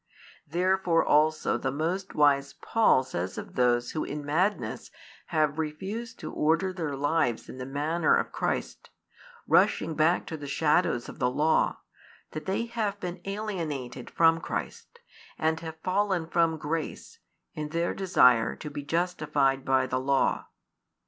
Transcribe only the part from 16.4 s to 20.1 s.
grace in their desire to be justified by the